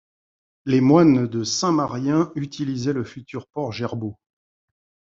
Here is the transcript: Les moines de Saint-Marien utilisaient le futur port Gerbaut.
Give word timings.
Les 0.65 0.81
moines 0.81 1.27
de 1.27 1.43
Saint-Marien 1.43 2.31
utilisaient 2.33 2.91
le 2.91 3.03
futur 3.03 3.45
port 3.45 3.71
Gerbaut. 3.71 4.17